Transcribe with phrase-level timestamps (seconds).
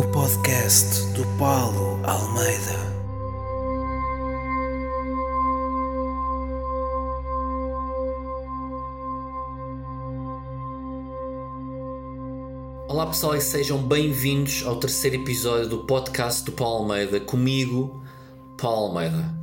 [0.00, 2.74] o podcast do Paulo Almeida.
[12.88, 18.02] Olá pessoal e sejam bem-vindos ao terceiro episódio do podcast do Paulo Almeida, comigo,
[18.56, 19.38] Paulo Almeida.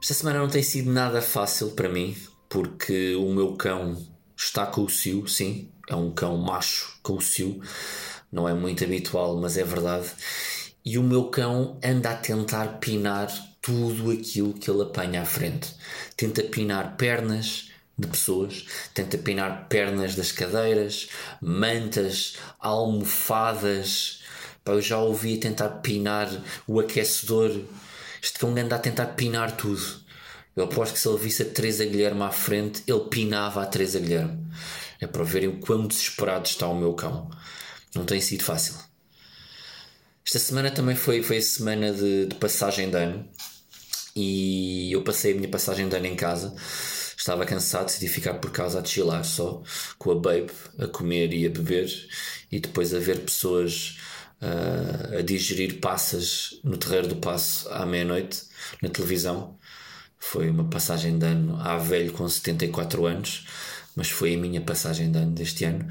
[0.00, 2.16] Esta semana não tem sido nada fácil para mim,
[2.48, 4.00] porque o meu cão
[4.36, 7.60] está com o cio, sim, é um cão macho com o cio,
[8.32, 10.10] não é muito habitual, mas é verdade.
[10.84, 13.28] E o meu cão anda a tentar pinar
[13.60, 15.72] tudo aquilo que ele apanha à frente.
[16.16, 21.08] Tenta pinar pernas de pessoas, tenta pinar pernas das cadeiras,
[21.40, 24.22] mantas, almofadas.
[24.64, 26.28] Pá, eu já ouvi tentar pinar
[26.66, 27.52] o aquecedor.
[28.22, 30.02] Este cão anda a tentar pinar tudo.
[30.56, 34.00] Eu aposto que se ele visse a Teresa Guilherme à frente, ele pinava a Teresa
[34.00, 34.46] Guilherme.
[35.00, 37.30] É para verem o quão desesperado está o meu cão.
[37.94, 38.74] Não tem sido fácil.
[40.24, 43.28] Esta semana também foi, foi semana de, de passagem de ano
[44.14, 46.54] e eu passei a minha passagem de ano em casa.
[47.16, 49.62] Estava cansado, decidi ficar por casa a chilar só,
[49.98, 51.88] com a babe, a comer e a beber,
[52.50, 53.98] e depois a ver pessoas
[54.40, 58.42] uh, a digerir passas no terreiro do passo à meia-noite,
[58.80, 59.56] na televisão.
[60.18, 63.46] Foi uma passagem de ano à velho com 74 anos
[63.96, 65.86] mas foi a minha passagem de ano deste ano.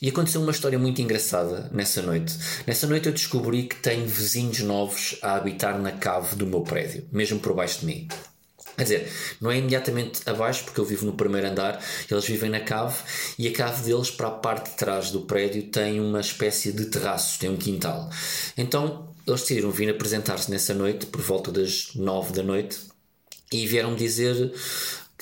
[0.00, 2.34] E aconteceu uma história muito engraçada nessa noite.
[2.66, 7.06] Nessa noite eu descobri que tenho vizinhos novos a habitar na cave do meu prédio,
[7.12, 8.08] mesmo por baixo de mim.
[8.76, 12.60] Quer dizer, não é imediatamente abaixo, porque eu vivo no primeiro andar, eles vivem na
[12.60, 12.96] cave
[13.38, 16.86] e a cave deles, para a parte de trás do prédio, tem uma espécie de
[16.86, 18.08] terraço, tem um quintal.
[18.56, 22.78] Então eles decidiram vir apresentar-se nessa noite, por volta das nove da noite,
[23.52, 24.50] e vieram dizer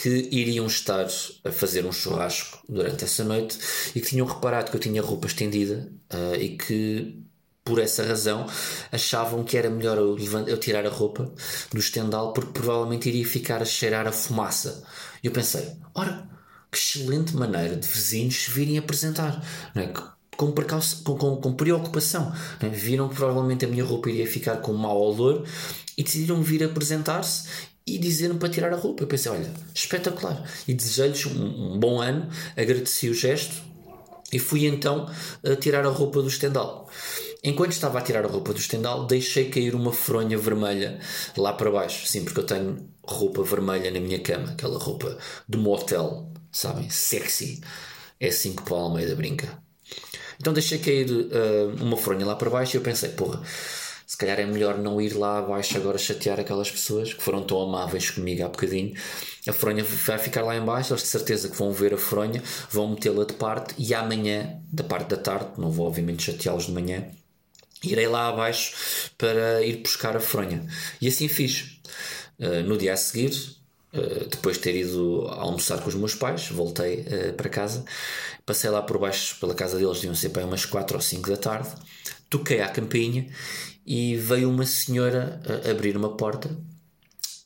[0.00, 1.08] que iriam estar
[1.44, 3.58] a fazer um churrasco durante essa noite
[3.96, 7.20] e que tinham reparado que eu tinha roupa estendida uh, e que
[7.64, 8.47] por essa razão
[8.92, 10.16] achavam que era melhor eu,
[10.47, 11.31] eu, tirar a roupa
[11.72, 14.84] do estendal porque provavelmente iria ficar a cheirar a fumaça.
[15.22, 16.28] E eu pensei, ora,
[16.70, 19.44] que excelente maneira de vizinhos virem apresentar,
[19.75, 19.92] não é?
[20.36, 22.32] Com, com, com, com preocupação.
[22.60, 22.69] É?
[22.69, 25.44] Viram que provavelmente a minha roupa iria ficar com um mau odor
[25.97, 27.48] e decidiram vir apresentar-se
[27.94, 29.03] e dizer-me para tirar a roupa.
[29.03, 30.43] Eu pensei, olha, espetacular.
[30.66, 33.62] E desejei-lhes um, um, bom ano, agradeci o gesto
[34.32, 35.10] e fui então
[35.44, 36.88] a tirar a roupa do estendal.
[37.43, 40.98] Enquanto estava a tirar a roupa do estendal, deixei cair uma fronha vermelha
[41.37, 42.06] lá para baixo.
[42.06, 45.16] Sim, porque eu tenho roupa vermelha na minha cama, aquela roupa
[45.48, 46.91] de motel, sabem?
[46.91, 47.60] Sexy.
[48.21, 49.62] É assim que Paulo Almeida brinca.
[50.41, 53.43] Então deixei cair uh, uma fronha lá para baixo e eu pensei, porra
[54.08, 57.60] se calhar é melhor não ir lá abaixo agora chatear aquelas pessoas que foram tão
[57.60, 58.94] amáveis comigo há bocadinho.
[59.46, 62.88] A fronha vai ficar lá embaixo, eles de certeza que vão ver a fronha, vão
[62.88, 67.06] metê-la de parte e amanhã, da parte da tarde, não vou obviamente chateá-los de manhã,
[67.84, 70.66] irei lá abaixo para ir buscar a fronha.
[71.02, 71.78] E assim fiz.
[72.38, 73.32] Uh, no dia a seguir,
[73.92, 77.84] uh, depois de ter ido almoçar com os meus pais, voltei uh, para casa,
[78.47, 81.36] passei lá por baixo pela casa deles, deviam ser para umas 4 ou 5 da
[81.36, 81.68] tarde,
[82.30, 83.26] toquei à campainha
[83.88, 86.50] e veio uma senhora abrir uma porta.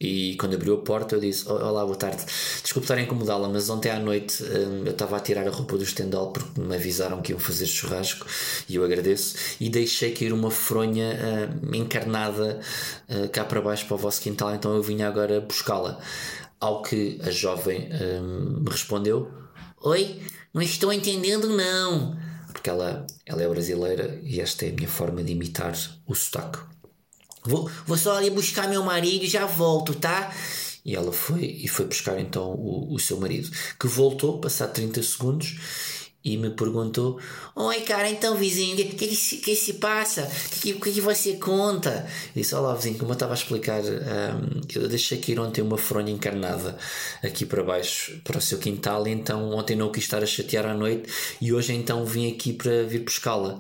[0.01, 2.25] E quando abriu a porta eu disse Olá, boa tarde,
[2.61, 5.79] desculpe estar a incomodá-la mas ontem à noite hum, eu estava a tirar a roupa
[5.79, 8.27] do estendal porque me avisaram que iam fazer churrasco
[8.69, 9.37] e eu agradeço.
[9.61, 11.17] E deixei cair uma fronha
[11.63, 12.59] uh, encarnada
[13.09, 14.53] uh, cá para baixo para o vosso quintal.
[14.53, 16.01] Então eu vinha agora buscá-la.
[16.59, 19.31] Ao que a jovem uh, me respondeu
[19.81, 20.21] Oi,
[20.53, 25.23] não estou entendendo não porque ela, ela é brasileira e esta é a minha forma
[25.23, 25.73] de imitar
[26.07, 26.59] o sotaque.
[27.45, 30.33] Vou, vou só ali buscar meu marido e já volto, tá?
[30.85, 35.03] E ela foi e foi buscar então o, o seu marido, que voltou, passado 30
[35.03, 37.19] segundos, e me perguntou:
[37.55, 40.23] Oi, cara, então, vizinho, o que, que, que, se passa?
[40.23, 42.07] O que, que, que você conta?
[42.35, 45.79] Eu disse: Olá, vizinho, como eu estava a explicar, um, eu deixei cair ontem uma
[45.79, 46.77] fronha encarnada
[47.23, 50.67] aqui para baixo, para o seu quintal, e então ontem não quis estar a chatear
[50.67, 51.11] à noite,
[51.41, 53.59] e hoje então vim aqui para vir buscá-la.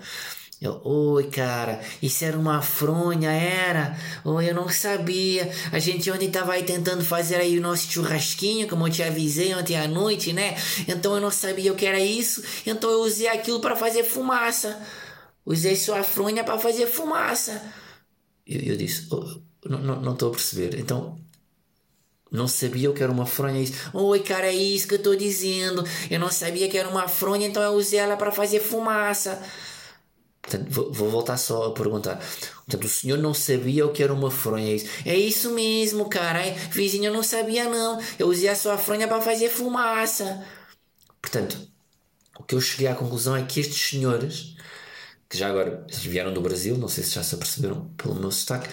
[0.62, 3.98] Eu, oi, cara, isso era uma fronha, era?
[4.24, 5.50] Oi, eu não sabia.
[5.72, 9.52] A gente ontem tava aí tentando fazer aí o nosso churrasquinho, como eu te avisei
[9.56, 10.54] ontem à noite, né?
[10.86, 14.80] Então eu não sabia o que era isso, então eu usei aquilo para fazer fumaça.
[15.44, 17.60] Usei sua fronha para fazer fumaça.
[18.46, 20.78] Eu, eu disse, oh, não estou a perceber.
[20.78, 21.18] Então,
[22.30, 23.60] não sabia que era uma fronha.
[23.60, 23.74] Isso.
[23.92, 25.82] Oi, cara, é isso que eu estou dizendo.
[26.08, 29.42] Eu não sabia que era uma fronha, então eu usei ela para fazer fumaça.
[30.42, 32.16] Portanto, vou, vou, voltar só a perguntar.
[32.66, 34.72] Portanto, o senhor não sabia o que era uma fronha?
[34.72, 36.44] É isso, é isso mesmo, cara.
[36.44, 38.00] É, vizinho, eu não sabia, não.
[38.18, 40.44] Eu usei a sua fronha para fazer fumaça.
[41.20, 41.56] Portanto,
[42.38, 44.56] o que eu cheguei à conclusão é que estes senhores
[45.32, 48.68] que já agora vieram do Brasil, não sei se já se aperceberam pelo meu sotaque,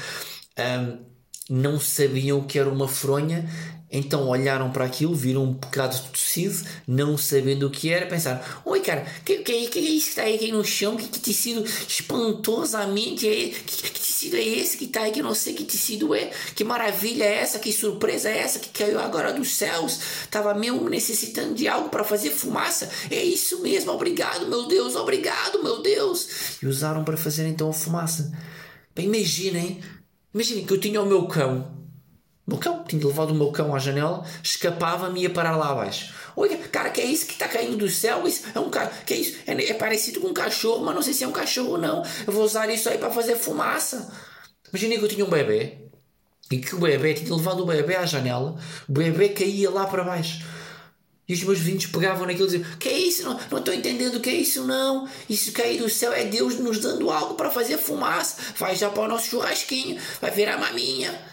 [0.60, 1.06] um,
[1.50, 3.50] não sabiam o que era uma fronha
[3.92, 8.40] então olharam para aquilo, viram um bocado de tecido, não sabendo o que era, pensaram:
[8.64, 10.96] Oi, cara, que, que, que é isso que está aí aqui no chão?
[10.96, 15.12] Que, que tecido espantosamente é que, que, tecido é esse que está aí?
[15.12, 16.30] Que não sei que tecido é.
[16.54, 17.58] Que maravilha é essa?
[17.58, 20.00] Que surpresa é essa que caiu agora dos céus?
[20.24, 22.90] Estava mesmo necessitando de algo para fazer fumaça?
[23.10, 26.60] É isso mesmo, obrigado, meu Deus, obrigado, meu Deus.
[26.62, 28.32] E usaram para fazer então a fumaça.
[28.96, 29.80] Imaginem,
[30.32, 31.79] imaginem que eu tinha o meu cão
[32.50, 36.14] meu cão, tinha levado o meu cão à janela, escapava-me e ia parar lá abaixo.
[36.36, 38.28] Oi, cara, que é isso que está caindo do céu?
[38.28, 38.88] Isso é um ca...
[38.88, 39.38] que é isso?
[39.46, 42.04] É, é, parecido com um cachorro, mas não sei se é um cachorro ou não.
[42.26, 44.12] Eu vou usar isso aí para fazer fumaça.
[44.70, 45.78] Imagina que eu tinha um bebê
[46.52, 48.58] e que o bebê tinha levado o bebê à janela,
[48.88, 50.44] o bebê caía lá para baixo.
[51.28, 53.24] E os meus vizinhos pegavam naquilo e diziam: Que é isso?
[53.24, 55.08] Não, não estou entendendo o que é isso, não.
[55.30, 58.38] Isso cair do céu é Deus nos dando algo para fazer fumaça.
[58.58, 61.29] Vai já para o nosso churrasquinho, vai virar maminha.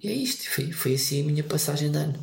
[0.00, 2.18] E é isto, foi, foi assim a minha passagem de ano.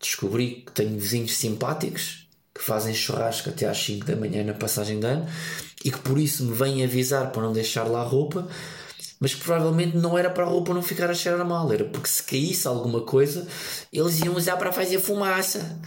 [0.00, 4.98] Descobri que tenho vizinhos simpáticos que fazem churrasco até às 5 da manhã na passagem
[4.98, 5.26] de ano
[5.84, 8.48] e que por isso me vêm avisar para não deixar lá roupa,
[9.20, 12.08] mas que provavelmente não era para a roupa não ficar a cheirar mal, era porque
[12.08, 13.46] se caísse alguma coisa
[13.92, 15.78] eles iam usar para fazer fumaça.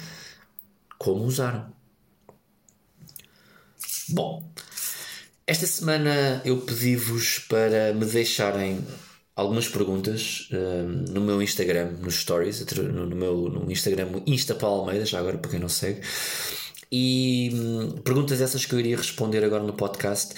[0.98, 1.72] Como usaram.
[4.10, 4.44] Bom,
[5.46, 8.86] esta semana eu pedi-vos para me deixarem
[9.40, 14.82] algumas perguntas uh, no meu Instagram, nos stories, no, no meu no Instagram Insta Paulo
[14.82, 16.02] Almeida, já agora para quem não segue.
[16.92, 20.34] E hum, perguntas essas que eu iria responder agora no podcast.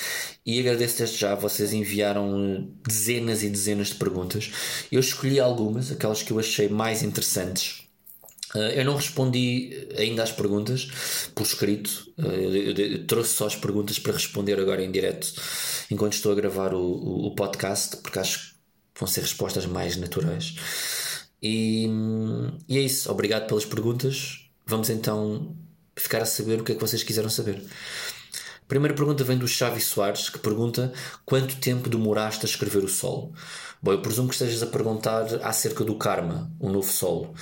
[0.45, 4.51] E agradeço desde já, vocês enviaram dezenas e dezenas de perguntas.
[4.91, 7.83] Eu escolhi algumas, aquelas que eu achei mais interessantes.
[8.53, 14.11] Uh, eu não respondi ainda às perguntas por escrito, eu, trouxe só as perguntas para
[14.11, 15.33] responder agora em direto
[15.89, 18.51] enquanto estou a gravar o, o, o podcast, porque acho
[19.01, 20.55] vão ser respostas mais naturais.
[21.41, 21.89] E,
[22.69, 23.11] e é isso.
[23.11, 24.47] Obrigado pelas perguntas.
[24.65, 25.55] Vamos então
[25.95, 27.63] ficar a saber o que é que vocês quiseram saber.
[28.61, 30.93] A primeira pergunta vem do Xavi Soares, que pergunta
[31.25, 33.33] quanto tempo demoraste a escrever o solo?
[33.81, 37.33] Bom, eu presumo que estejas a perguntar acerca do Karma, o novo solo.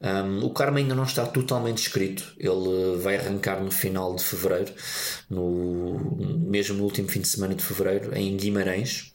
[0.00, 4.72] Um, o Karma ainda não está totalmente escrito, ele vai arrancar no final de fevereiro,
[5.30, 6.16] no,
[6.48, 9.12] mesmo no último fim de semana de fevereiro, em Guimarães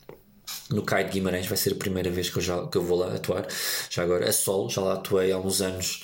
[0.70, 2.98] no CAI de Guimarães vai ser a primeira vez que eu, já, que eu vou
[2.98, 3.48] lá atuar.
[3.90, 6.04] Já agora, a solo, já lá atuei há uns anos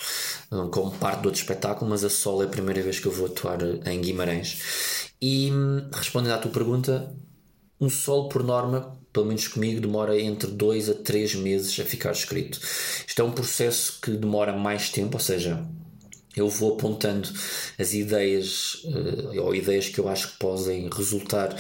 [0.52, 3.12] um, como parte do outro espetáculo, mas a solo é a primeira vez que eu
[3.12, 5.12] vou atuar em Guimarães.
[5.22, 5.52] E
[5.94, 7.16] respondendo à tua pergunta,
[7.80, 12.12] um solo por norma, pelo menos comigo, demora entre 2 a 3 meses a ficar
[12.12, 12.60] escrito.
[13.06, 15.66] Isto é um processo que demora mais tempo, ou seja,
[16.36, 17.30] eu vou apontando
[17.78, 21.56] as ideias uh, ou ideias que eu acho que podem resultar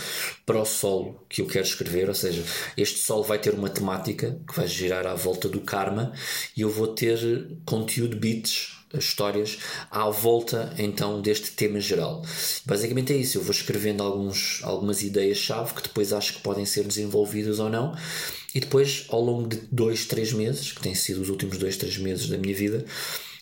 [0.45, 2.43] para o solo que eu quero escrever, ou seja,
[2.75, 6.13] este solo vai ter uma temática que vai girar à volta do karma
[6.55, 9.57] e eu vou ter conteúdo, beats, histórias
[9.89, 12.23] à volta então deste tema geral.
[12.65, 16.83] Basicamente é isso, eu vou escrevendo alguns, algumas ideias-chave que depois acho que podem ser
[16.83, 17.95] desenvolvidas ou não.
[18.53, 21.97] E depois ao longo de dois, três meses, que têm sido os últimos dois, três
[21.97, 22.85] meses da minha vida,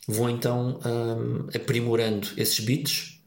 [0.07, 3.21] vou então um, aprimorando esses beats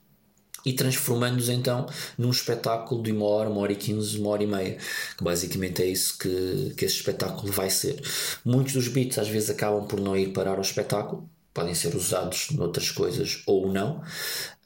[0.64, 4.46] e transformando-os então num espetáculo de uma hora, uma hora e quinze, uma hora e
[4.46, 4.78] meia.
[5.16, 8.00] Que basicamente é isso que, que esse espetáculo vai ser.
[8.44, 12.50] Muitos dos beats às vezes acabam por não ir parar ao espetáculo, podem ser usados
[12.50, 14.02] noutras coisas ou não.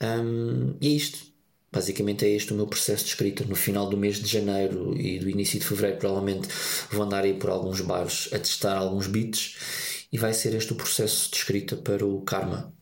[0.01, 1.29] Um, e é isto.
[1.71, 3.45] Basicamente é este o meu processo de escrita.
[3.45, 6.49] No final do mês de janeiro e do início de fevereiro, provavelmente
[6.91, 9.55] vou andar aí por alguns bares a testar alguns beats
[10.13, 12.73] e vai ser este o processo de escrita para o Karma.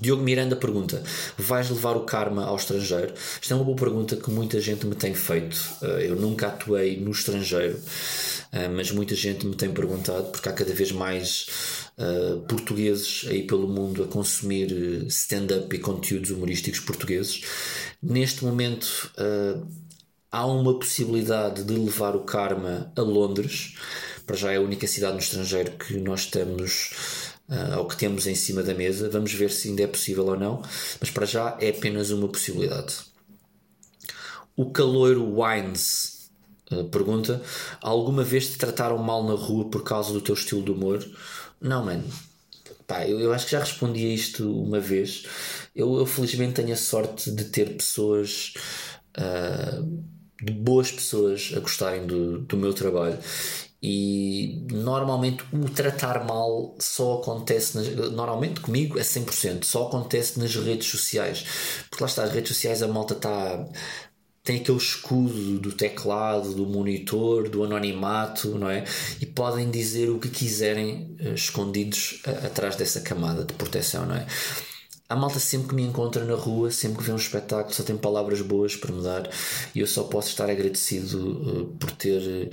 [0.00, 1.02] Diogo Miranda pergunta:
[1.36, 3.14] Vais levar o karma ao estrangeiro?
[3.40, 5.56] Esta é uma boa pergunta que muita gente me tem feito.
[5.82, 7.80] Eh, eu nunca atuei no estrangeiro,
[8.52, 11.46] eh, mas muita gente me tem perguntado, porque há cada vez mais
[11.96, 17.42] uh, portugueses aí pelo mundo a consumir stand-up e conteúdos humorísticos portugueses.
[18.02, 19.10] Neste momento,
[20.30, 23.74] há uma possibilidade de levar o karma a Londres
[24.28, 26.92] para já é a única cidade no estrangeiro que nós estamos
[27.48, 29.08] uh, ou que temos em cima da mesa.
[29.08, 30.62] Vamos ver se ainda é possível ou não,
[31.00, 32.94] mas para já é apenas uma possibilidade.
[34.54, 36.30] O caloiro Wines
[36.70, 37.42] uh, pergunta:
[37.80, 41.02] Alguma vez te trataram mal na rua por causa do teu estilo de humor?
[41.58, 42.04] Não, mano.
[42.86, 45.24] Pá, eu, eu acho que já respondi a isto uma vez.
[45.74, 48.52] Eu, eu felizmente tenho a sorte de ter pessoas.
[49.16, 53.18] Uh, de boas pessoas a gostarem do, do meu trabalho
[53.80, 60.52] e normalmente o tratar mal só acontece nas, normalmente comigo é 100% só acontece nas
[60.56, 61.44] redes sociais
[61.88, 63.68] porque lá está as redes sociais a malta está
[64.48, 68.82] têm aquele escudo do teclado, do monitor, do anonimato, não é?
[69.20, 74.26] E podem dizer o que quiserem uh, escondidos atrás dessa camada de proteção, não é?
[75.06, 77.96] A malta sempre que me encontra na rua, sempre que vê um espetáculo, só tem
[77.96, 79.28] palavras boas para me dar
[79.74, 82.50] e eu só posso estar agradecido uh, por ter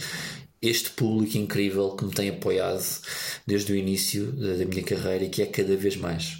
[0.61, 2.83] este público incrível que me tem apoiado
[3.45, 6.37] desde o início da, minha carreira e que é cada vez mais.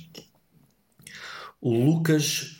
[1.61, 2.57] O Lucas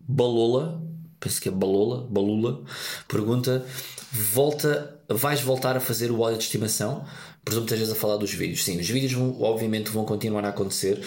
[0.00, 0.82] Balola,
[1.18, 2.64] penso que é Balola, Balula,
[3.08, 3.64] pergunta:
[4.12, 7.04] volta, vais voltar a fazer o áudio de estimação?
[7.44, 8.62] Presumo que estejas a falar dos vídeos.
[8.62, 11.02] Sim, os vídeos vão, obviamente vão continuar a acontecer.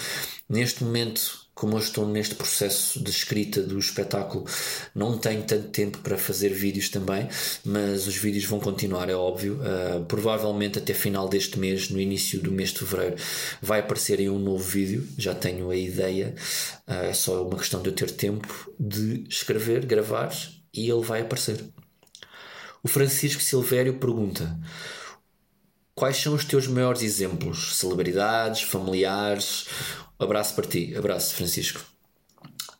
[0.49, 4.45] Neste momento como eu estou neste processo de escrita do espetáculo,
[4.93, 7.29] não tenho tanto tempo para fazer vídeos também,
[7.63, 9.61] mas os vídeos vão continuar, é óbvio.
[9.61, 13.15] Uh, provavelmente até final deste mês, no início do mês de fevereiro,
[13.61, 15.07] vai aparecer aí um novo vídeo.
[15.17, 16.35] Já tenho a ideia,
[16.85, 20.35] uh, é só uma questão de eu ter tempo de escrever, gravar
[20.73, 21.63] e ele vai aparecer.
[22.83, 24.59] O Francisco Silvério pergunta.
[25.95, 27.77] Quais são os teus maiores exemplos?
[27.77, 29.65] Celebridades, familiares
[30.17, 31.83] Abraço para ti, abraço, Francisco.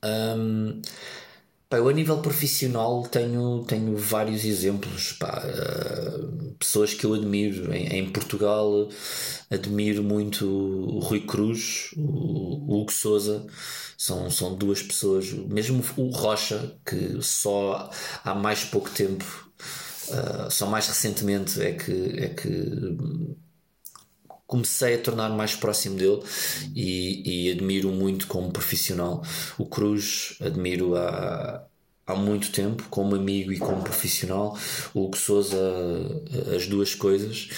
[0.04, 0.82] Um,
[1.68, 5.14] pá, eu, a nível profissional, tenho, tenho vários exemplos.
[5.14, 7.74] Pá, uh, pessoas que eu admiro.
[7.74, 8.88] Em, em, Portugal,
[9.50, 13.46] admiro muito o Rui Cruz, o, o Hugo Souza.
[13.98, 17.90] São, são duas pessoas, mesmo o Rocha, que só
[18.24, 19.26] há mais pouco tempo,
[20.10, 22.98] uh, só mais recentemente é que, é que
[24.48, 26.22] comecei a tornar mais próximo dele
[26.76, 29.24] e, e, admiro muito como profissional.
[29.58, 31.64] O Cruz admiro há,
[32.06, 34.58] há muito tempo, como amigo e como profissional.
[34.94, 35.58] O Hugo Souza,
[36.56, 37.50] as duas coisas.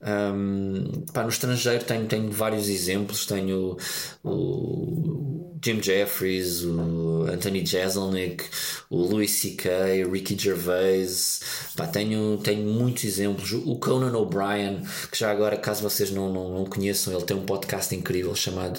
[0.00, 3.26] Um, pá, no estrangeiro tenho, tenho vários exemplos.
[3.26, 3.76] Tenho
[4.22, 5.27] o
[5.62, 8.44] Jim Jeffries, o Anthony Jeselnik,
[8.88, 11.40] o Louis C.K., o Ricky Gervais.
[11.76, 13.52] Pá, tenho, tenho muitos exemplos.
[13.52, 17.44] O Conan O'Brien, que já agora, caso vocês não, não, não conheçam, ele tem um
[17.44, 18.78] podcast incrível chamado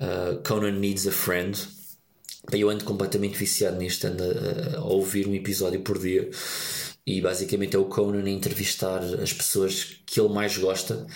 [0.00, 1.58] uh, Conan Needs a Friend.
[2.52, 6.28] Eu ando completamente viciado nisto, ando a, a ouvir um episódio por dia
[7.10, 11.06] e basicamente é o Conan a entrevistar as pessoas que ele mais gosta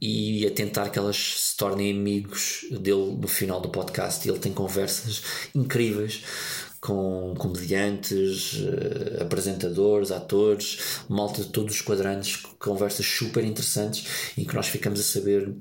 [0.00, 4.26] e a tentar que elas se tornem amigos dele no final do podcast.
[4.26, 5.22] E ele tem conversas
[5.54, 6.24] incríveis
[6.80, 14.54] com comediantes, uh, apresentadores, atores, malta de todos os quadrantes, conversas super interessantes em que
[14.56, 15.54] nós ficamos a saber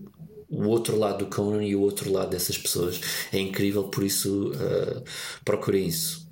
[0.50, 3.00] o outro lado do Conan e o outro lado dessas pessoas.
[3.32, 5.03] É incrível, por isso uh,
[5.46, 6.31] procurem isso.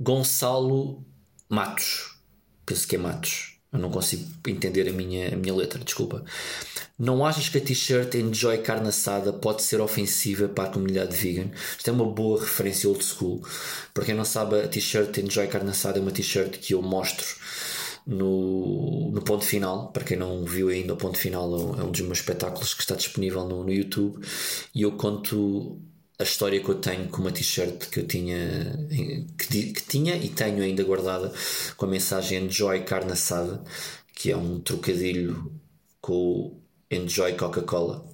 [0.00, 1.04] Gonçalo
[1.48, 2.16] Matos.
[2.64, 3.58] Penso que é Matos.
[3.72, 6.24] Eu não consigo entender a minha, a minha letra, desculpa.
[6.98, 11.50] Não achas que a t-shirt Enjoy Carne Assada pode ser ofensiva para a comunidade vegan?
[11.76, 13.42] Isto é uma boa referência old school.
[13.94, 17.26] Para quem não sabe, a t-shirt Enjoy Carne Assada é uma t-shirt que eu mostro
[18.06, 19.92] no, no ponto final.
[19.92, 22.80] Para quem não viu ainda, o ponto final é um é dos meus espetáculos que
[22.80, 24.18] está disponível no, no YouTube.
[24.74, 25.78] E eu conto
[26.20, 28.38] a história que eu tenho com uma t-shirt que eu tinha
[29.38, 31.32] que, que, tinha e tenho ainda guardada
[31.76, 33.64] com a mensagem Enjoy carne assada
[34.14, 35.50] que é um trocadilho
[35.98, 36.60] com
[36.90, 38.04] Enjoy Coca-Cola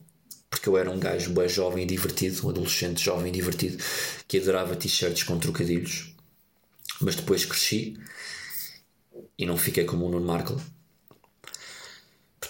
[0.48, 3.82] porque eu era um gajo bem jovem e divertido um adolescente jovem e divertido
[4.28, 6.14] que adorava t-shirts com trocadilhos.
[7.00, 7.98] Mas depois cresci
[9.36, 10.56] e não fiquei como o Nuno Markle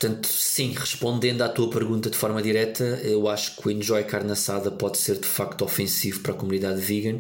[0.07, 4.31] Portanto, sim, respondendo à tua pergunta de forma direta, eu acho que o enjoy carne
[4.31, 7.19] assada pode ser de facto ofensivo para a comunidade vegan,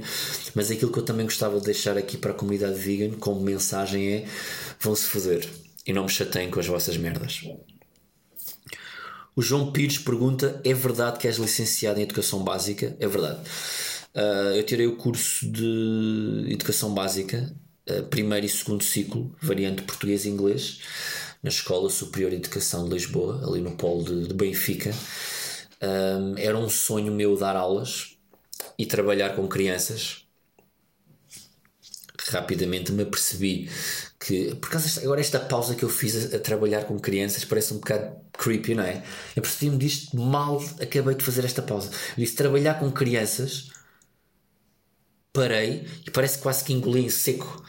[0.55, 4.09] mas aquilo que eu também gostava de deixar aqui para a comunidade vegan como mensagem
[4.09, 4.29] é:
[4.79, 5.49] vão-se foder
[5.85, 7.41] e não me chateiem com as vossas merdas.
[9.35, 12.97] O João Pires pergunta: é verdade que és licenciado em Educação Básica?
[13.01, 13.41] É verdade.
[14.15, 17.53] Uh, eu tirei o curso de Educação Básica,
[17.91, 20.79] uh, primeiro e segundo ciclo, variante português e inglês
[21.47, 24.93] na Escola Superior de Educação de Lisboa, ali no polo de, de Benfica.
[25.81, 28.17] Um, era um sonho meu dar aulas
[28.77, 30.27] e trabalhar com crianças.
[32.31, 33.71] Rapidamente me apercebi
[34.19, 37.73] que, por causa agora esta pausa que eu fiz a, a, trabalhar com crianças parece
[37.73, 39.05] um bocado creepy, não é?
[39.37, 41.91] Eu percebi-me disto mal, acabei de fazer esta pausa.
[42.17, 43.71] Eu disse trabalhar com crianças,
[45.33, 47.65] parei e parece quase que engoli em seco.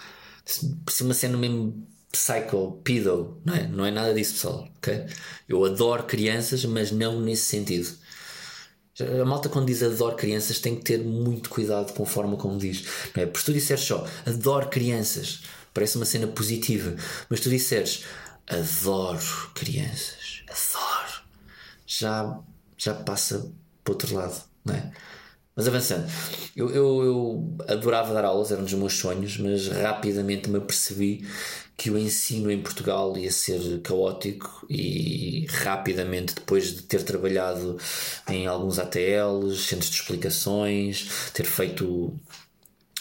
[0.83, 3.67] Parecia uma cena mesmo psycho, pedo, não é?
[3.67, 5.05] Não é nada disso, pessoal, ok?
[5.47, 7.89] Eu adoro crianças, mas não nesse sentido.
[9.21, 12.57] A malta quando diz adoro crianças tem que ter muito cuidado com a forma como
[12.57, 12.83] diz,
[13.15, 13.25] não é?
[13.27, 16.95] Porque se tu disseres só adoro crianças, parece uma cena positiva,
[17.29, 18.03] mas tu disseres
[18.47, 19.21] adoro
[19.53, 21.21] crianças, adoro,
[21.85, 22.39] já,
[22.75, 23.51] já passa
[23.83, 24.91] para outro lado, não é?
[25.55, 26.07] Mas avançando,
[26.55, 31.27] eu, eu, eu, adorava dar aulas, era um dos meus sonhos, mas rapidamente me apercebi
[31.77, 37.77] que o ensino em Portugal ia ser caótico e rapidamente, depois de ter trabalhado
[38.27, 42.19] em alguns ATLs, centros de explicações, ter feito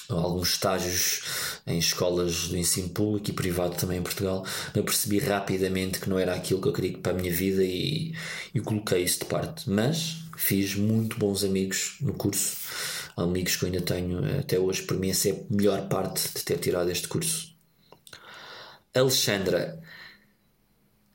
[0.09, 1.23] alguns estágios
[1.67, 6.19] em escolas do ensino público e privado também em Portugal, eu percebi rapidamente que não
[6.19, 8.15] era aquilo que eu queria para a minha vida e,
[8.55, 9.69] e coloquei isso de parte.
[9.69, 12.57] Mas fiz muito bons amigos no curso,
[13.17, 14.83] amigos que eu ainda tenho até hoje.
[14.83, 17.56] Para mim, essa é a melhor parte de ter tirado este curso.
[19.01, 19.81] Alexandra,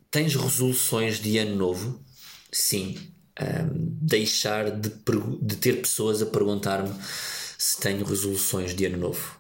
[0.09, 2.03] tens resoluções de ano novo?
[2.51, 2.97] Sim.
[3.41, 4.91] Um, deixar de,
[5.41, 6.93] de ter pessoas a perguntar-me
[7.57, 9.39] se tenho resoluções de ano novo.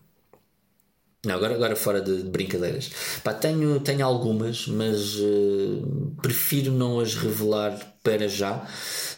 [1.23, 2.89] Não, agora, agora fora de, de brincadeiras.
[3.23, 8.67] Pá, tenho, tenho algumas, mas uh, prefiro não as revelar para já.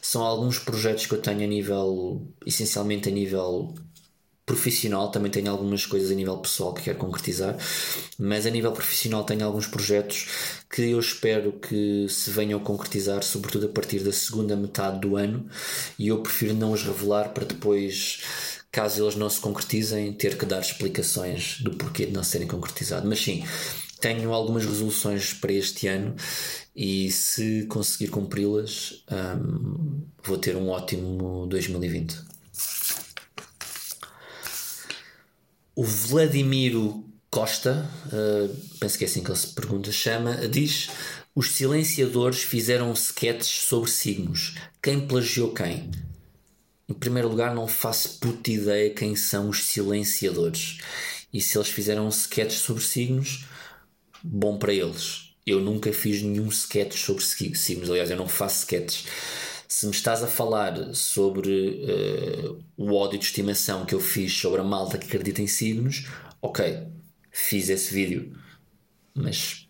[0.02, 3.74] São alguns projetos que eu tenho a nível, essencialmente a nível
[4.46, 7.58] profissional, também tenho algumas coisas a nível pessoal que quero concretizar,
[8.18, 10.28] mas a nível profissional tenho alguns projetos
[10.70, 15.16] que eu espero que se venham a concretizar, sobretudo a partir da segunda metade do
[15.16, 15.46] ano,
[15.98, 18.22] e eu prefiro não os revelar para depois
[18.72, 23.08] caso eles não se concretizem, ter que dar explicações do porquê de não serem concretizados.
[23.08, 23.46] Mas sim,
[24.02, 26.16] tenho algumas resoluções para este ano
[26.76, 29.06] e se conseguir cumpri-las,
[29.40, 32.33] um, vou ter um ótimo 2020.
[35.76, 40.90] O Vladimiro Costa, uh, penso que é assim que ele se pergunta, chama, diz:
[41.34, 44.54] Os silenciadores fizeram sketches sobre signos.
[44.80, 45.90] Quem plagiou quem?
[46.88, 50.78] Em primeiro lugar, não faço puta ideia quem são os silenciadores.
[51.34, 53.46] E se eles fizeram um sketch sobre signos,
[54.24, 55.34] bom para eles.
[55.44, 59.06] Eu nunca fiz nenhum sketch sobre signos, aliás, eu não faço sketches.
[59.76, 64.62] Se me estás a falar sobre uh, o ódio de estimação que eu fiz sobre
[64.62, 66.06] a malta que acredita em signos,
[66.40, 66.90] ok,
[67.32, 68.38] fiz esse vídeo,
[69.16, 69.68] mas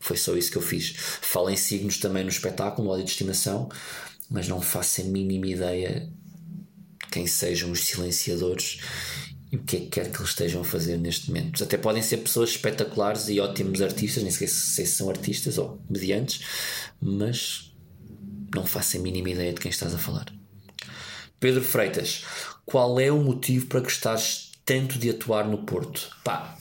[0.00, 0.96] foi só isso que eu fiz.
[0.96, 3.68] Falo em signos também no espetáculo, ódio de estimação,
[4.28, 6.12] mas não faço a mínima ideia
[7.12, 8.80] quem sejam os silenciadores
[9.52, 11.62] e o que é que quer que eles estejam a fazer neste momento.
[11.62, 16.40] Até podem ser pessoas espetaculares e ótimos artistas, nem sei se são artistas ou mediantes,
[17.00, 17.72] mas
[18.54, 20.26] não faço a mínima ideia de quem estás a falar.
[21.40, 22.24] Pedro Freitas,
[22.64, 26.10] qual é o motivo para estás tanto de atuar no Porto?
[26.24, 26.56] Pá,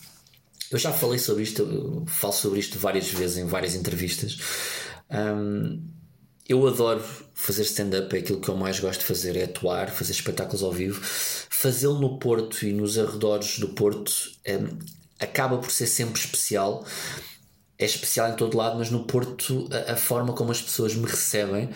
[0.69, 4.37] eu já falei sobre isto, falo sobre isto várias vezes em várias entrevistas.
[5.09, 5.81] Um,
[6.47, 7.03] eu adoro
[7.33, 10.71] fazer stand-up, é aquilo que eu mais gosto de fazer, é atuar, fazer espetáculos ao
[10.71, 10.99] vivo.
[11.03, 14.11] Fazê-lo no Porto e nos arredores do Porto
[14.43, 14.59] é,
[15.19, 16.85] acaba por ser sempre especial.
[17.77, 21.05] É especial em todo lado, mas no Porto a, a, forma como as pessoas me
[21.05, 21.69] recebem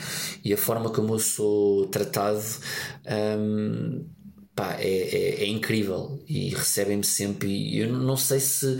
[0.43, 2.41] e a forma como eu sou tratado
[3.39, 4.05] um,
[4.55, 7.49] pá, é, é, é incrível e recebem-me sempre.
[7.49, 8.79] E eu não sei se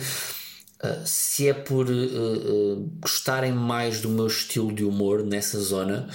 [0.77, 6.07] Uh, se é por uh, uh, gostarem mais do meu estilo de humor nessa zona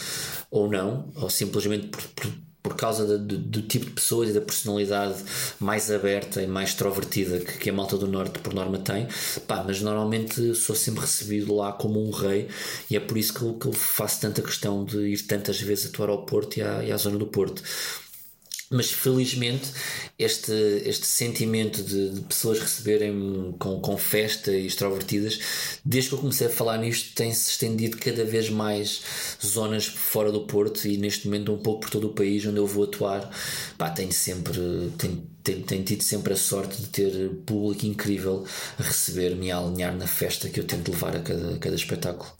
[0.48, 2.30] ou não, ou simplesmente por, por,
[2.62, 5.16] por causa de, do tipo de pessoas e da personalidade
[5.59, 9.09] mais aberta e mais extrovertida que, que a malta do Norte por norma tem,
[9.46, 12.48] pá, mas normalmente sou sempre recebido lá como um rei
[12.88, 15.87] e é por isso que eu, que eu faço tanta questão de ir tantas vezes
[15.87, 17.62] atuar ao Porto e à, e à zona do Porto
[18.72, 19.70] mas felizmente
[20.18, 20.52] este,
[20.85, 25.38] este sentimento de, de pessoas receberem com, com festa e extrovertidas,
[25.85, 29.02] desde que eu comecei a falar nisto, tem-se estendido cada vez mais
[29.44, 32.66] zonas fora do Porto e neste momento um pouco por todo o país onde eu
[32.66, 33.30] vou atuar.
[33.76, 34.61] Pá, tenho sempre,
[34.98, 38.46] tenho, tenho, tenho tido sempre a sorte de ter público incrível
[38.78, 42.30] a receber-me a alinhar na festa que eu tento levar a cada, a cada espetáculo.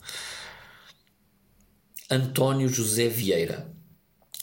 [2.09, 3.72] António José Vieira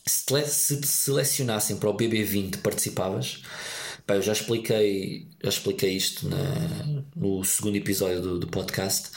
[0.07, 3.43] se te selecionassem para o BB20 participavas?
[4.07, 6.37] Pá, eu já expliquei, já expliquei isto na,
[7.15, 9.11] no segundo episódio do, do podcast.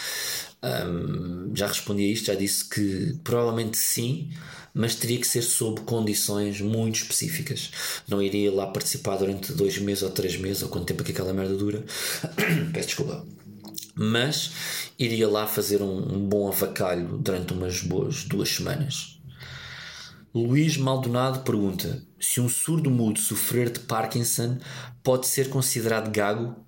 [0.64, 4.32] Um, já respondi a isto, já disse que provavelmente sim,
[4.74, 7.72] mas teria que ser sob condições muito específicas.
[8.08, 11.12] Não iria lá participar durante dois meses ou três meses, ou quanto tempo é que
[11.12, 11.84] aquela merda dura.
[12.72, 13.26] Peço desculpa.
[13.96, 14.52] Mas
[14.98, 19.14] iria lá fazer um, um bom avacalho durante umas boas duas semanas
[20.34, 24.58] Luís Maldonado pergunta: se um surdo mudo sofrer de Parkinson
[25.04, 26.66] pode ser considerado gago?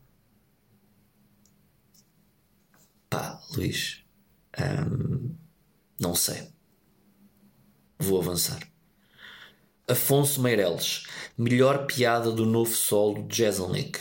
[3.09, 4.03] Pá, Luís,
[4.59, 5.35] hum,
[5.99, 6.47] não sei.
[7.97, 8.59] Vou avançar.
[9.87, 11.03] Afonso Meireles,
[11.37, 13.99] melhor piada do novo solo de Jezelnik.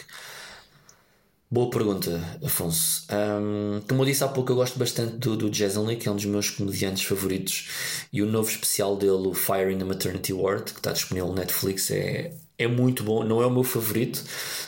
[1.54, 3.06] Boa pergunta, Afonso.
[3.12, 6.16] Um, como eu disse há pouco, eu gosto bastante do, do Jezelnik, que é um
[6.16, 7.68] dos meus comediantes favoritos,
[8.12, 11.36] e o novo especial dele, o Fire in the Maternity Ward, que está disponível no
[11.36, 14.20] Netflix, é, é muito bom, não é o meu favorito,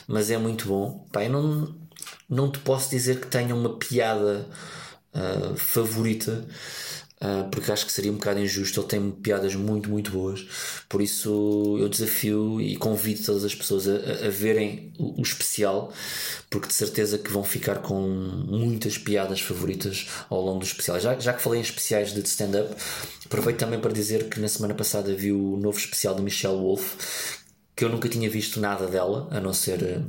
[0.07, 1.05] mas é muito bom.
[1.11, 1.75] Pá, eu não,
[2.29, 4.47] não te posso dizer que tenha uma piada
[5.13, 6.47] uh, favorita.
[7.19, 8.79] Uh, porque acho que seria um bocado injusto.
[8.79, 10.45] Ele tem piadas muito, muito boas.
[10.87, 15.91] Por isso eu desafio e convido todas as pessoas a, a, verem o, o, especial,
[16.47, 20.99] porque de certeza que vão ficar com muitas piadas favoritas ao longo do especial.
[20.99, 22.75] Já, já que falei em especiais de stand-up,
[23.25, 26.95] aproveito também para dizer que na semana passada vi o novo especial de Michelle Wolf,
[27.75, 30.05] que eu nunca tinha visto nada dela, a não ser uh,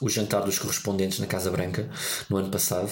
[0.00, 1.88] o jantar dos correspondentes na Casa Branca
[2.28, 2.90] no ano passado.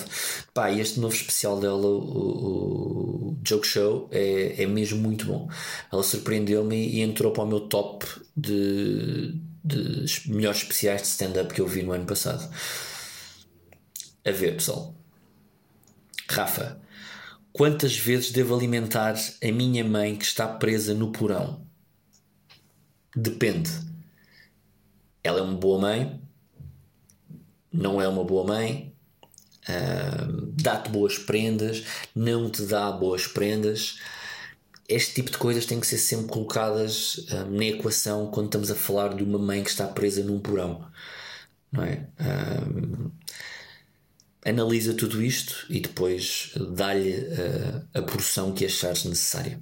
[0.52, 5.48] Pá, este novo especial dela, o, o Joke Show, é, é mesmo muito bom.
[5.92, 11.60] Ela surpreendeu-me e entrou para o meu top de, de melhores especiais de stand-up que
[11.60, 12.48] eu vi no ano passado.
[14.24, 14.94] A ver, pessoal.
[16.28, 16.80] Rafa,
[17.52, 21.66] quantas vezes devo alimentar a minha mãe que está presa no porão?
[23.14, 23.70] Depende.
[25.22, 26.20] Ela é uma boa mãe,
[27.74, 28.94] não é uma boa mãe,
[29.68, 31.84] uh, dá-te boas prendas,
[32.14, 33.98] não te dá boas prendas.
[34.88, 38.76] Este tipo de coisas têm que ser sempre colocadas uh, na equação quando estamos a
[38.76, 40.86] falar de uma mãe que está presa num porão.
[41.72, 42.06] Não é?
[42.20, 43.10] Uh,
[44.44, 47.26] analisa tudo isto e depois dá-lhe
[47.94, 49.58] a porção que achares necessária.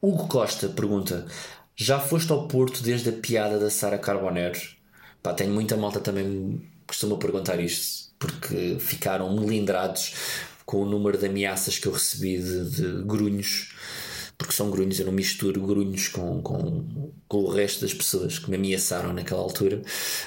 [0.00, 1.26] Hugo Costa pergunta:
[1.74, 4.75] Já foste ao Porto desde a piada da Sara Carbonero?
[5.26, 10.14] Pá, tenho muita malta também costuma perguntar isto, porque ficaram melindrados
[10.64, 13.74] com o número de ameaças que eu recebi de, de grunhos,
[14.38, 18.48] porque são grunhos, eu não misturo grunhos com, com, com o resto das pessoas que
[18.48, 19.82] me ameaçaram naquela altura.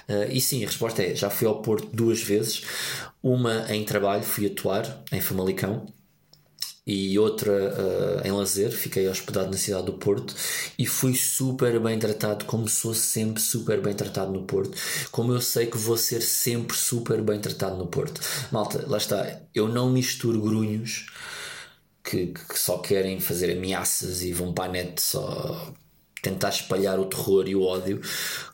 [0.09, 2.63] Uh, e sim, a resposta é: já fui ao Porto duas vezes,
[3.23, 5.85] uma em trabalho, fui atuar em Famalicão
[6.89, 10.33] e outra uh, em lazer, fiquei hospedado na cidade do Porto
[10.77, 14.75] e fui super bem tratado, como sou sempre super bem tratado no Porto,
[15.11, 18.19] como eu sei que vou ser sempre super bem tratado no Porto.
[18.51, 21.05] Malta, lá está, eu não misturo grunhos
[22.03, 25.71] que, que só querem fazer ameaças e vão para a net só
[26.21, 28.01] tentar espalhar o terror e o ódio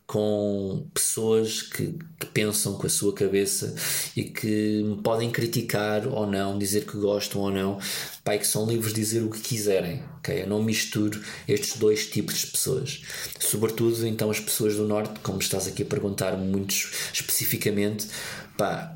[0.06, 3.75] com pessoas que, que, pensam com a sua cabeça
[4.15, 7.80] e que me podem criticar ou não, dizer que gostam ou não,
[8.23, 10.43] pai, que são livres de dizer o que quiserem, ok?
[10.43, 13.01] Eu não misturo estes dois tipos de pessoas.
[13.39, 16.71] Sobretudo, então, as pessoas do Norte, como estás aqui a perguntar muito
[17.12, 18.08] especificamente,
[18.56, 18.95] pá,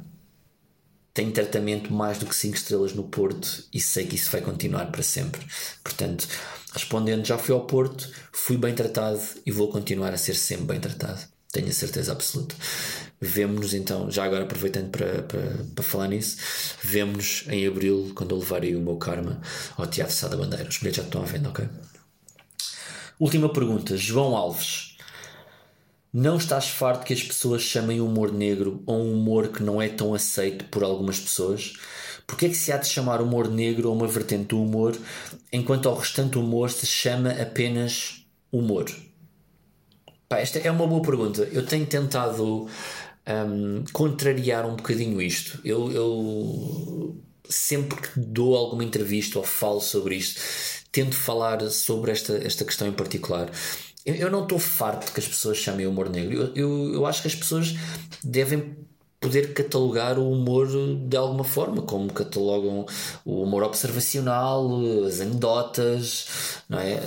[1.12, 4.92] tenho tratamento mais do que 5 estrelas no Porto e sei que isso vai continuar
[4.92, 5.42] para sempre.
[5.84, 6.28] Portanto,
[6.74, 10.80] Respondendo, já fui ao Porto, fui bem tratado e vou continuar a ser sempre bem
[10.80, 11.20] tratado.
[11.52, 12.56] Tenho a certeza absoluta.
[13.20, 16.38] Vemo-nos então, já agora aproveitando para, para, para falar nisso,
[16.84, 19.42] vemo-nos em abril, quando eu levarei o meu karma
[19.76, 20.70] ao Teatro Sá da Bandeira.
[20.70, 21.68] Os bilhetes já estão à venda, ok?
[23.20, 24.96] Última pergunta, João Alves.
[26.14, 29.90] Não estás farto que as pessoas chamem humor negro ou um humor que não é
[29.90, 31.74] tão aceito por algumas pessoas?
[32.30, 34.96] Porquê é que se há de chamar humor negro a uma vertente do humor,
[35.52, 38.86] enquanto ao restante humor se chama apenas humor?
[40.28, 41.50] Pá, esta é uma boa pergunta.
[41.52, 42.68] Eu tenho tentado
[43.28, 45.60] um, contrariar um bocadinho isto.
[45.66, 47.18] Eu, eu
[47.50, 50.40] sempre que dou alguma entrevista ou falo sobre isto,
[50.92, 53.50] tento falar sobre esta, esta questão em particular.
[54.06, 56.38] Eu, não estou farto que as pessoas chamem humor negro.
[56.38, 57.74] Eu, eu, eu acho que as pessoas
[58.24, 58.88] devem
[59.20, 60.68] poder catalogar o humor
[61.08, 62.86] de alguma forma, como catalogam
[63.26, 64.70] o humor observacional,
[65.06, 66.28] as anedotas,
[66.70, 67.00] não é?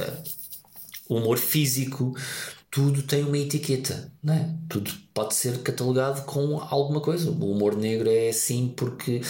[1.09, 2.15] o humor físico,
[2.71, 4.55] tudo tem uma etiqueta, não é?
[4.69, 7.31] tudo pode ser catalogado com alguma coisa.
[7.31, 9.21] O humor negro é assim porque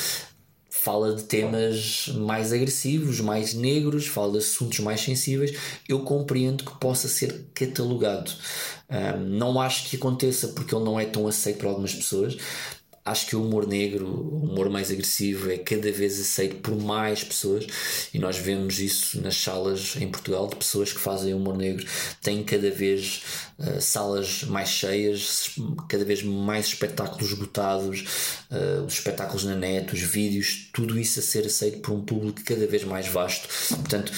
[0.82, 5.56] fala de temas mais agressivos, mais negros, fala de assuntos mais sensíveis,
[5.88, 8.32] eu compreendo que possa ser catalogado.
[8.90, 12.36] Um, não acho que aconteça porque ele não é tão aceito por algumas pessoas.
[13.04, 17.24] Acho que o humor negro, o humor mais agressivo, é cada vez aceito por mais
[17.24, 17.66] pessoas
[18.14, 21.84] e nós vemos isso nas salas em Portugal de pessoas que fazem humor negro.
[22.22, 23.22] Tem cada vez
[23.58, 25.50] uh, salas mais cheias,
[25.88, 28.04] cada vez mais espetáculos esgotados,
[28.52, 32.44] uh, os espetáculos na net, os vídeos, tudo isso a ser aceito por um público
[32.44, 33.48] cada vez mais vasto.
[33.68, 34.12] Portanto,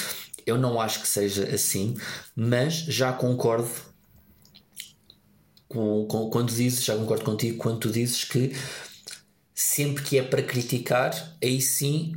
[0.44, 1.94] eu não acho que seja assim,
[2.36, 3.70] mas já concordo
[5.74, 8.56] com, com, quando dizes, já concordo contigo, quando tu dizes que
[9.52, 12.14] sempre que é para criticar, aí sim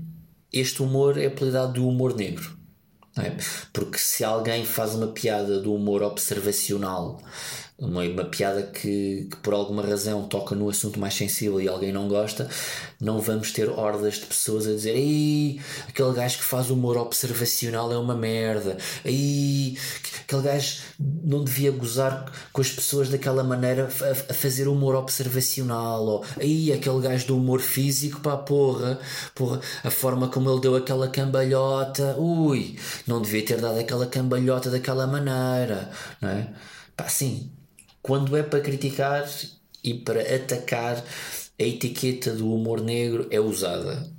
[0.54, 2.56] este humor é apelidado de humor negro.
[3.18, 3.36] É?
[3.74, 7.20] Porque se alguém faz uma piada do humor observacional
[7.80, 11.92] uma, uma piada que, que, por alguma razão toca no assunto mais sensível e alguém
[11.92, 12.50] não gosta,
[13.00, 17.92] não vamos ter hordas de pessoas a dizer Ei, aquele gajo que faz humor observacional
[17.92, 19.78] é uma merda, Ei,
[20.22, 26.04] aquele gajo não devia gozar com as pessoas daquela maneira a, a fazer humor observacional,
[26.04, 29.00] ou Ei, aquele gajo do humor físico, pá, porra,
[29.36, 34.72] porra, a forma como ele deu aquela cambalhota, ui, não devia ter dado aquela cambalhota
[34.72, 36.48] daquela maneira, não é?
[36.96, 37.52] Pá, sim,
[38.08, 39.30] quando é para criticar
[39.84, 41.04] e para atacar,
[41.60, 44.10] a etiqueta do humor negro é usada.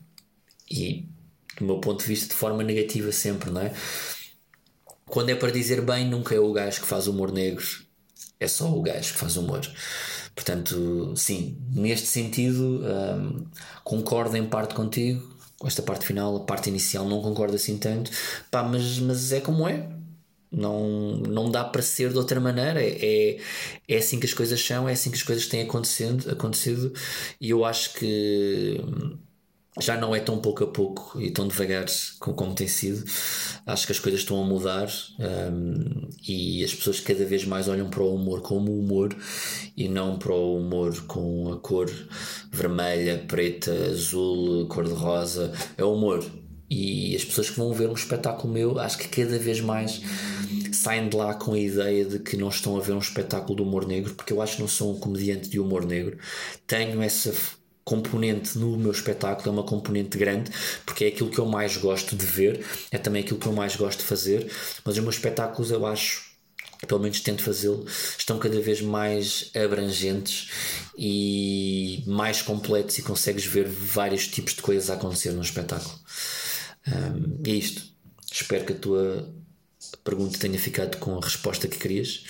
[0.71, 1.09] E,
[1.59, 3.73] do meu ponto de vista, de forma negativa sempre, não é?
[5.07, 7.65] Quando é para dizer bem, nunca é o gajo que faz humor negro,
[8.39, 9.63] é só o gajo que faz humor.
[10.35, 13.47] Portanto, sim, neste sentido, hum,
[13.83, 18.11] concordo em parte contigo, com esta parte final, a parte inicial não concordo assim tanto,
[18.51, 19.98] pá, mas, mas é como é.
[20.51, 22.81] Não, não dá para ser de outra maneira.
[22.83, 23.39] É,
[23.87, 26.93] é assim que as coisas são, é assim que as coisas têm acontecido, acontecido
[27.41, 28.81] e eu acho que
[29.81, 31.87] já não é tão pouco a pouco e tão devagar
[32.19, 33.05] como tem sido.
[33.67, 37.89] Acho que as coisas estão a mudar um, e as pessoas cada vez mais olham
[37.89, 39.17] para o humor como humor
[39.77, 41.89] e não para o humor com a cor
[42.51, 45.53] vermelha, preta, azul, cor-de-rosa.
[45.77, 46.25] É humor.
[46.71, 50.01] E as pessoas que vão ver um espetáculo meu, acho que cada vez mais
[50.73, 53.63] saem de lá com a ideia de que não estão a ver um espetáculo de
[53.63, 56.19] humor negro, porque eu acho que não sou um comediante de humor negro.
[56.67, 57.33] Tenho essa
[57.85, 60.51] componente no meu espetáculo, é uma componente grande,
[60.85, 63.77] porque é aquilo que eu mais gosto de ver, é também aquilo que eu mais
[63.77, 64.51] gosto de fazer,
[64.85, 66.29] mas os meus espetáculos eu acho
[66.87, 67.85] pelo menos tento fazê-lo,
[68.17, 70.51] estão cada vez mais abrangentes
[70.97, 75.99] e mais completos e consegues ver vários tipos de coisas a acontecer no espetáculo.
[76.89, 77.83] Um, é isto.
[78.31, 79.35] Espero que a tua
[80.05, 82.25] pergunta tenha ficado com a resposta que querias.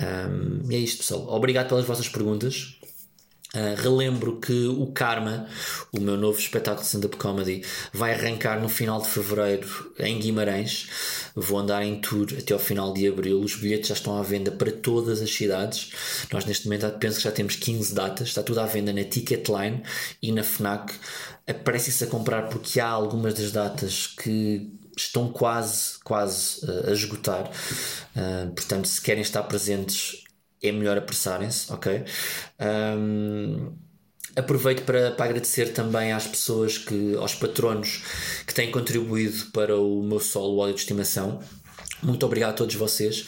[0.00, 1.28] Um, é isto, pessoal.
[1.28, 2.78] Obrigado pelas vossas perguntas.
[3.54, 5.46] Uh, relembro que o Karma,
[5.92, 7.62] o meu novo espetáculo de stand-up comedy,
[7.92, 10.88] vai arrancar no final de fevereiro em Guimarães.
[11.34, 13.40] Vou andar em tour até ao final de abril.
[13.40, 15.92] Os bilhetes já estão à venda para todas as cidades.
[16.32, 18.28] Nós, neste momento, penso que já temos 15 datas.
[18.28, 19.82] Está tudo à venda na Ticketline
[20.22, 20.94] e na Fnac.
[21.46, 27.50] Aparece-se a comprar porque há algumas das datas que estão quase, quase uh, a esgotar.
[28.16, 30.21] Uh, portanto, se querem estar presentes,
[30.62, 32.04] é melhor apressarem-se, ok?
[32.98, 33.72] Um,
[34.36, 38.02] aproveito para, para agradecer também às pessoas que, aos patronos
[38.46, 41.40] que têm contribuído para o meu solo óleo de estimação.
[42.02, 43.26] Muito obrigado a todos vocês.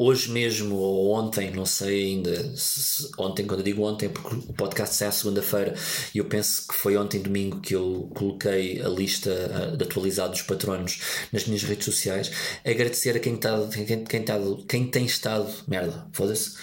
[0.00, 4.52] Hoje mesmo ou ontem, não sei ainda, se, ontem, quando eu digo ontem, porque o
[4.54, 5.74] podcast sai à segunda-feira
[6.14, 10.46] e eu penso que foi ontem, domingo, que eu coloquei a lista de atualizados dos
[10.46, 12.30] patronos nas minhas redes sociais.
[12.64, 15.52] Agradecer a quem, tá, quem, quem, tá, quem tem estado.
[15.68, 16.56] Merda, foda-se.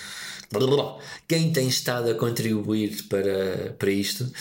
[1.28, 4.32] Quem tem estado a contribuir para, para isto.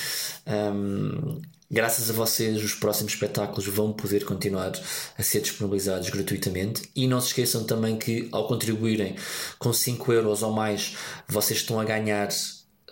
[0.47, 4.73] Um, Graças a vocês, os próximos espetáculos vão poder continuar
[5.19, 6.89] a ser disponibilizados gratuitamente.
[6.95, 9.17] E não se esqueçam também que, ao contribuírem
[9.59, 12.29] com 5 euros ou mais, vocês estão a ganhar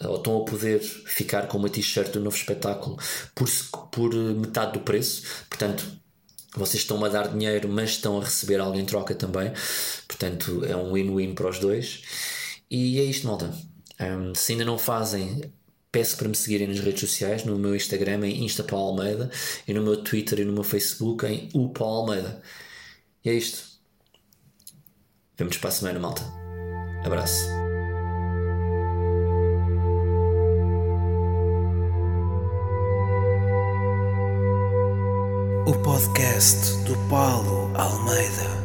[0.00, 2.98] ou estão a poder ficar com uma t-shirt do novo espetáculo
[3.32, 3.48] por,
[3.92, 5.22] por metade do preço.
[5.48, 5.86] Portanto,
[6.56, 9.52] vocês estão a dar dinheiro, mas estão a receber algo em troca também.
[10.08, 12.02] Portanto, é um win-win para os dois.
[12.68, 13.54] E é isto, malta.
[14.00, 15.52] Um, se ainda não fazem
[15.94, 19.30] Peço para me seguirem nas redes sociais, no meu Instagram em Insta Paulo Almeida
[19.64, 22.42] e no meu Twitter e no meu Facebook em O Paulo Almeida.
[23.24, 23.78] E é isto.
[25.38, 26.22] Vemos para a semana, malta.
[27.04, 27.44] Abraço.
[35.64, 38.63] O podcast do Paulo Almeida.